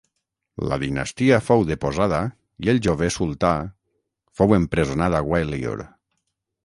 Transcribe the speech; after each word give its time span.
La 0.69 0.77
dinastia 0.83 1.37
fou 1.49 1.65
deposada 1.71 2.21
i 2.67 2.71
el 2.73 2.81
jove 2.87 3.11
sultà 3.17 3.53
fou 4.41 4.57
empresonat 4.59 5.19
a 5.21 5.25
Gwalior. 5.29 5.85